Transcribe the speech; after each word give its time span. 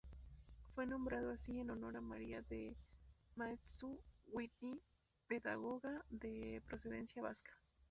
Fue 0.73 0.87
nombrado 0.87 1.29
así 1.29 1.59
en 1.59 1.69
honor 1.69 1.95
a 1.95 2.01
María 2.01 2.41
de 2.41 2.75
Maeztu 3.35 4.01
Whitney, 4.31 4.81
pedagoga 5.27 6.03
de 6.09 6.59
procedencia 6.65 7.21
vasca. 7.21 7.51